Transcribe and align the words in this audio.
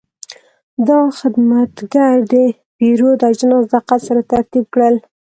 دا 0.87 0.99
خدمتګر 1.19 2.15
د 2.31 2.33
پیرود 2.77 3.19
اجناس 3.29 3.63
دقت 3.73 3.99
سره 4.07 4.21
ترتیب 4.31 4.65
کړل. 4.73 4.95